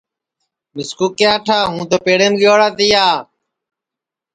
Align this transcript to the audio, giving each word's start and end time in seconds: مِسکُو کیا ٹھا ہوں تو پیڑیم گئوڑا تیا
مِسکُو 0.75 1.07
کیا 1.17 1.33
ٹھا 1.45 1.59
ہوں 1.69 1.81
تو 1.89 1.97
پیڑیم 2.05 2.33
گئوڑا 2.41 2.67
تیا 2.77 3.05